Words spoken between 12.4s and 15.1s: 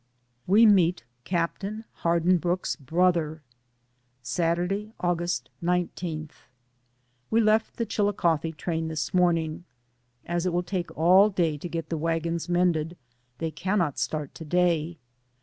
mended, they cannot start to day.